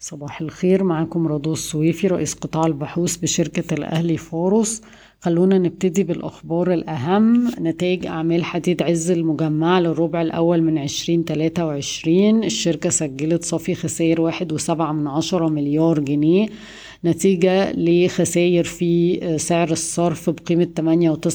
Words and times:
صباح 0.00 0.40
الخير 0.40 0.84
معاكم 0.84 1.26
رضوى 1.26 1.52
السويفي 1.52 2.06
رئيس 2.06 2.34
قطاع 2.34 2.66
البحوث 2.66 3.16
بشركة 3.16 3.74
الأهلي 3.74 4.16
فاروس 4.16 4.82
خلونا 5.20 5.58
نبتدي 5.58 6.04
بالأخبار 6.04 6.72
الأهم. 6.72 7.48
نتائج 7.60 8.06
أعمال 8.06 8.44
حديد 8.44 8.82
عز 8.82 9.10
المجمع 9.10 9.80
للربع 9.80 10.22
الأول 10.22 10.62
من 10.62 10.78
عشرين 10.78 11.24
تلاتة 11.24 11.66
وعشرين. 11.66 12.44
الشركة 12.44 12.90
سجلت 12.90 13.44
صافي 13.44 13.74
خسائر 13.74 14.20
واحد 14.20 14.52
وسبعة 14.52 14.92
من 14.92 15.06
عشرة 15.06 15.48
مليار 15.48 15.98
جنيه. 15.98 16.48
نتيجة 17.04 17.72
لخسائر 17.72 18.64
في 18.64 19.20
سعر 19.38 19.70
الصرف 19.70 20.30
بقيمة 20.30 20.68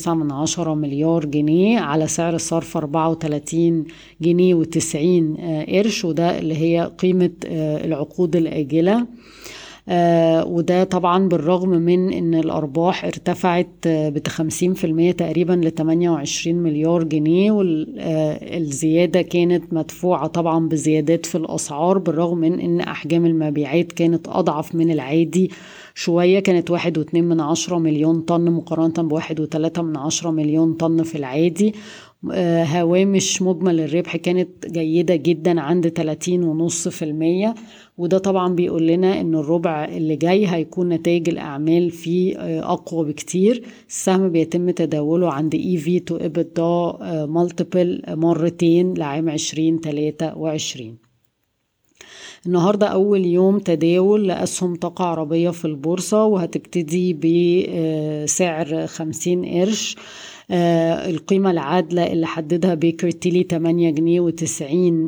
8.9 0.05 0.07
من 0.07 0.31
عشرة 0.31 0.73
مليار 0.73 1.25
جنيه 1.25 1.79
على 1.79 2.07
سعر 2.07 2.35
الصرف 2.35 2.77
34 2.77 3.85
جنيه 4.21 4.63
و90 4.63 5.39
قرش 5.69 6.05
وده 6.05 6.39
اللي 6.39 6.57
هي 6.57 6.91
قيمة 6.97 7.31
العقود 7.85 8.35
الآجلة. 8.35 8.93
آه 8.97 9.05
وده 10.47 10.83
طبعا 10.83 11.27
بالرغم 11.29 11.69
من 11.69 12.13
إن 12.13 12.33
الأرباح 12.35 13.05
ارتفعت 13.05 13.69
بخمسين 13.87 14.73
في 14.73 14.83
المية 14.87 15.11
تقريبا 15.11 15.53
لتمانية 15.53 16.09
وعشرين 16.09 16.55
مليار 16.55 17.03
جنيه 17.03 17.51
والزيادة 17.51 19.21
كانت 19.21 19.73
مدفوعة 19.73 20.27
طبعا 20.27 20.67
بزيادات 20.69 21.25
في 21.25 21.35
الأسعار 21.35 21.97
بالرغم 21.97 22.37
من 22.37 22.59
إن 22.59 22.79
أحجام 22.81 23.25
المبيعات 23.25 23.91
كانت 23.91 24.27
أضعف 24.27 24.75
من 24.75 24.91
العادي 24.91 25.51
شوية 25.95 26.39
كانت 26.39 26.71
واحد 26.71 26.97
واتنين 26.97 27.23
من 27.23 27.41
عشرة 27.41 27.77
مليون 27.77 28.21
طن 28.21 28.51
مقارنة 28.51 29.09
بواحد 29.09 29.39
وتلاتة 29.39 29.81
من 29.81 29.97
عشرة 29.97 30.31
مليون 30.31 30.73
طن 30.73 31.03
في 31.03 31.17
العادي. 31.17 31.73
هوامش 32.31 33.41
مجمل 33.41 33.79
الربح 33.79 34.17
كانت 34.17 34.65
جيدة 34.67 35.15
جدا 35.15 35.61
عند 35.61 35.91
تلاتين 35.91 36.43
ونص 36.43 36.87
في 36.87 37.05
المية. 37.05 37.55
وده 37.97 38.17
طبعا 38.17 38.55
بيقول 38.55 38.87
لنا 38.87 39.21
إن 39.21 39.35
الربع 39.35 39.85
اللي 39.85 40.15
جاي 40.15 40.47
هيكون 40.47 40.89
نتائج 40.89 41.29
الأعمال 41.29 41.91
فيه 41.91 42.35
أقوى 42.71 43.05
بكتير. 43.05 43.63
السهم 43.89 44.29
بيتم 44.29 44.69
تداوله 44.69 45.31
عند 45.33 45.55
EV 45.55 45.99
to 45.99 46.15
EBITDA 46.15 46.97
multiple 47.25 48.03
مرتين 48.07 48.93
لعام 48.93 49.29
عشرين 49.29 49.81
تلاتة 49.81 50.37
وعشرين. 50.37 50.97
النهاردة 52.45 52.87
أول 52.87 53.25
يوم 53.25 53.59
تداول 53.59 54.27
لأسهم 54.27 54.75
طاقة 54.75 55.05
عربية 55.05 55.49
في 55.49 55.65
البورصة 55.65 56.25
وهتبتدي 56.25 57.13
بسعر 57.13 58.87
خمسين 58.87 59.45
قرش. 59.45 59.95
آه 59.95 60.42
القيمة 60.51 61.51
العادلة 61.51 62.07
اللي 62.13 62.27
حددها 62.27 62.73
Baker 62.73 63.11
Tilly 63.11 63.43
8 63.51 63.89
جنيه 63.89 64.21
و90 64.31 64.63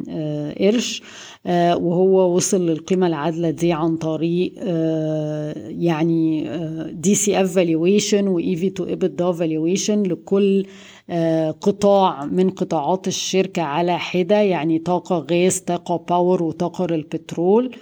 آه 0.09 0.53
قرش. 0.65 1.01
آه 1.45 1.77
وهو 1.77 2.35
وصل 2.35 2.65
للقيمة 2.69 3.07
العادلة 3.07 3.49
دي 3.49 3.73
عن 3.73 3.97
طريق 3.97 4.53
آه 4.59 5.53
يعني 5.69 6.49
DCF 6.91 7.53
valuation 7.53 8.27
و 8.27 8.55
EV 8.55 8.69
to 8.69 8.83
EBITDA 8.83 9.31
valuation 9.31 10.03
لكل 10.03 10.65
آه 11.09 11.51
قطاع 11.51 12.25
من 12.25 12.49
قطاعات 12.49 13.07
الشركة 13.07 13.61
على 13.61 13.99
حدة 13.99 14.35
يعني 14.41 14.79
طاقة 14.79 15.25
غاز 15.31 15.57
طاقة 15.59 15.97
power 16.09 16.43
وطاقة 16.43 16.85
البترول 16.85 17.75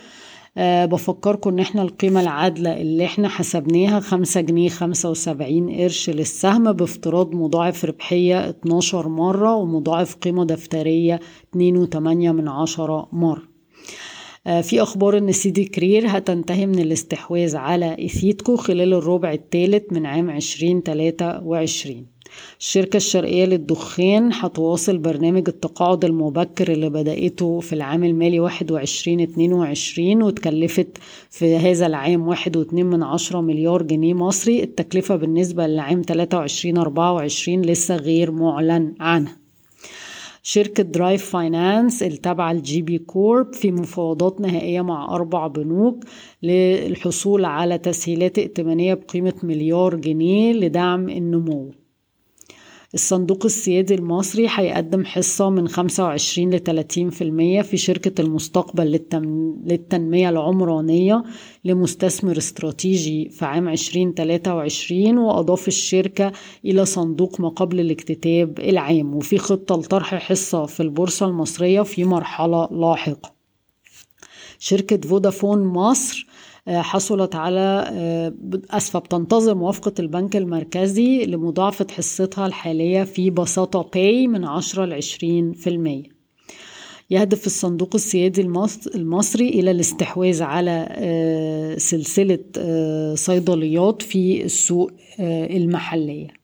أه 0.57 0.85
بفكركم 0.85 1.49
إن 1.49 1.59
إحنا 1.59 1.81
القيمة 1.81 2.21
العادلة 2.21 2.81
اللي 2.81 3.05
إحنا 3.05 3.27
حسبناها 3.29 3.99
خمسة 3.99 4.41
جنيه 4.41 4.69
خمسة 4.69 5.09
وسبعين 5.09 5.69
قرش 5.69 6.09
للسهم 6.09 6.71
بافتراض 6.71 7.35
مضاعف 7.35 7.85
ربحية 7.85 8.49
اتناشر 8.49 9.07
مرة 9.07 9.55
ومضاعف 9.55 10.15
قيمة 10.15 10.45
دفترية 10.45 11.19
اتنين 11.49 11.77
وتمانية 11.77 12.31
من 12.31 12.47
عشرة 12.47 13.09
مرة. 13.11 13.43
أه 14.47 14.61
في 14.61 14.81
أخبار 14.81 15.17
إن 15.17 15.31
سيدي 15.31 15.65
كرير 15.65 16.03
هتنتهي 16.07 16.65
من 16.65 16.79
الاستحواذ 16.79 17.55
على 17.55 17.97
إيثيتكو 17.99 18.55
خلال 18.55 18.93
الربع 18.93 19.33
الثالث 19.33 19.83
من 19.93 20.05
عام 20.05 20.29
عشرين 20.29 20.83
تلاتة 20.83 21.43
وعشرين. 21.43 22.12
الشركة 22.59 22.97
الشرقية 22.97 23.45
للدخان 23.45 24.29
هتواصل 24.33 24.97
برنامج 24.97 25.43
التقاعد 25.47 26.05
المبكر 26.05 26.71
اللي 26.71 26.89
بدأته 26.89 27.59
في 27.59 27.73
العام 27.73 28.03
المالي 28.03 28.39
واحد 28.39 28.71
وعشرين 28.71 29.19
اتنين 29.19 29.53
وعشرين 29.53 30.23
وتكلفت 30.23 30.97
في 31.29 31.55
هذا 31.55 31.85
العام 31.85 32.27
واحد 32.27 32.57
واتنين 32.57 32.85
من 32.85 33.03
عشرة 33.03 33.41
مليار 33.41 33.81
جنيه 33.83 34.13
مصري. 34.13 34.63
التكلفة 34.63 35.15
بالنسبة 35.15 35.67
لعام 35.67 36.01
تلاتة 36.01 36.37
وعشرين 36.37 36.77
أربعة 36.77 37.13
وعشرين 37.13 37.61
لسه 37.61 37.95
غير 37.95 38.31
معلن 38.31 38.93
عنها. 38.99 39.37
شركة 40.45 40.83
Drive 40.83 41.29
Finance 41.29 42.03
التابعة 42.03 42.53
ل 42.53 42.81
GB 42.81 42.97
Corp 42.97 43.53
في 43.53 43.71
مفاوضات 43.71 44.41
نهائية 44.41 44.81
مع 44.81 45.15
أربع 45.15 45.47
بنوك 45.47 46.03
للحصول 46.43 47.45
على 47.45 47.77
تسهيلات 47.77 48.39
ائتمانية 48.39 48.93
بقيمة 48.93 49.33
مليار 49.43 49.95
جنيه 49.95 50.53
لدعم 50.53 51.09
النمو. 51.09 51.71
الصندوق 52.93 53.45
السيادي 53.45 53.95
المصري 53.95 54.47
هيقدم 54.49 55.05
حصة 55.05 55.49
من 55.49 55.67
25 55.67 56.53
ل 56.53 56.59
30% 56.59 57.61
في 57.61 57.77
شركة 57.77 58.21
المستقبل. 58.21 58.99
للتنمية 59.65 60.29
العمرانية 60.29 61.23
لمستثمر 61.65 62.37
استراتيجي 62.37 63.29
في 63.29 63.45
عام 63.45 63.67
2023 63.69 65.17
وأضاف 65.17 65.67
الشركة 65.67 66.31
إلى 66.65 66.85
صندوق 66.85 67.41
ما 67.41 67.49
قبل 67.49 67.79
الاكتتاب 67.79 68.59
العام 68.59 69.15
وفي 69.15 69.37
خطة 69.37 69.75
لطرح 69.75 70.15
حصة 70.15 70.65
في 70.65 70.79
البورصة 70.79 71.25
المصرية 71.25 71.81
في 71.81 72.03
مرحلة 72.03 72.67
لاحقة 72.71 73.33
شركة 74.59 75.07
فودافون 75.09 75.63
مصر 75.63 76.27
حصلت 76.67 77.35
على 77.35 77.91
أسفة 78.69 78.99
بتنتظر 78.99 79.55
موافقة 79.55 79.93
البنك 79.99 80.35
المركزي 80.35 81.25
لمضاعفة 81.25 81.87
حصتها 81.91 82.45
الحالية 82.45 83.03
في 83.03 83.29
بساطة 83.29 83.89
باي 83.93 84.27
من 84.27 84.45
10 84.45 84.85
ل 84.85 84.93
20 84.93 85.53
في 85.53 85.69
المية. 85.69 86.03
يهدف 87.09 87.45
الصندوق 87.45 87.89
السيادي 87.95 88.41
المصري 88.95 89.49
إلى 89.49 89.71
الاستحواذ 89.71 90.43
على 90.43 90.95
سلسلة 91.77 92.39
صيدليات 93.15 94.01
في 94.01 94.43
السوق 94.43 94.91
المحلية. 95.19 96.42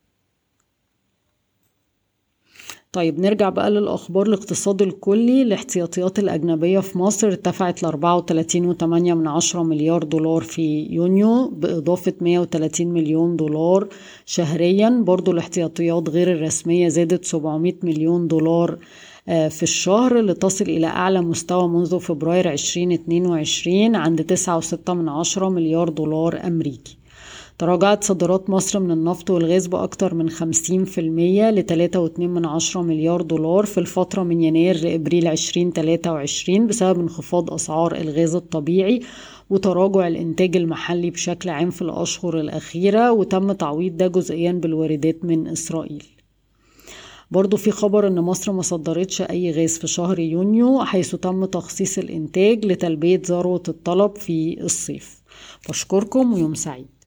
طيب 2.91 3.19
نرجع 3.19 3.49
بقى 3.49 3.71
للأخبار 3.71 4.25
الاقتصاد 4.27 4.81
الكلي. 4.81 5.41
الاحتياطيات 5.41 6.19
الأجنبية 6.19 6.79
في 6.79 6.97
مصر 6.97 7.27
ارتفعت 7.27 7.83
ل 7.83 7.87
34.8 7.87 8.83
من 8.83 9.27
عشرة 9.27 9.63
مليار 9.63 10.03
دولار 10.03 10.41
في 10.41 10.87
يونيو 10.89 11.47
بإضافة 11.47 12.13
130 12.21 12.87
مليون 12.87 13.35
دولار 13.35 13.87
شهريا. 14.25 14.89
برضو 15.05 15.31
الاحتياطيات 15.31 16.09
غير 16.09 16.31
الرسمية 16.31 16.87
زادت 16.87 17.25
700 17.25 17.73
مليون 17.83 18.27
دولار 18.27 18.77
في 19.25 19.63
الشهر 19.63 20.21
لتصل 20.21 20.65
إلى 20.65 20.87
أعلى 20.87 21.21
مستوى 21.21 21.67
منذ 21.67 21.99
فبراير 21.99 22.51
2022 22.51 23.95
عند 23.95 24.21
9.6 24.21 24.89
من 24.93 25.09
عشرة 25.09 25.49
مليار 25.49 25.89
دولار 25.89 26.47
أمريكي. 26.47 26.98
تراجعت 27.59 28.03
صادرات 28.03 28.49
مصر 28.49 28.79
من 28.79 28.91
النفط 28.91 29.29
والغاز 29.29 29.67
بأكثر 29.67 30.13
من 30.13 30.29
50% 30.29 30.99
ل 30.99 31.63
3.2 31.63 32.19
من 32.19 32.45
عشرة 32.45 32.81
مليار 32.81 33.21
دولار 33.21 33.65
في 33.65 33.77
الفترة 33.77 34.23
من 34.23 34.41
يناير 34.41 34.83
لإبريل 34.83 35.27
2023 35.27 36.67
بسبب 36.67 36.99
انخفاض 36.99 37.53
أسعار 37.53 37.95
الغاز 37.95 38.35
الطبيعي 38.35 39.01
وتراجع 39.49 40.07
الإنتاج 40.07 40.57
المحلي 40.57 41.09
بشكل 41.09 41.49
عام 41.49 41.69
في 41.69 41.81
الأشهر 41.81 42.39
الأخيرة 42.39 43.11
وتم 43.11 43.51
تعويض 43.51 43.97
ده 43.97 44.07
جزئيا 44.07 44.51
بالواردات 44.51 45.25
من 45.25 45.47
إسرائيل. 45.47 46.03
برضو 47.31 47.57
في 47.57 47.71
خبر 47.71 48.07
إن 48.07 48.19
مصر 48.19 48.51
ما 48.51 48.61
صدرتش 48.61 49.21
أي 49.21 49.51
غاز 49.51 49.77
في 49.77 49.87
شهر 49.87 50.19
يونيو 50.19 50.83
حيث 50.85 51.15
تم 51.15 51.45
تخصيص 51.45 51.97
الإنتاج 51.97 52.65
لتلبية 52.65 53.21
ذروة 53.25 53.63
الطلب 53.67 54.15
في 54.17 54.57
الصيف. 54.61 55.21
بشكركم 55.69 56.33
ويوم 56.33 56.53
سعيد. 56.53 56.89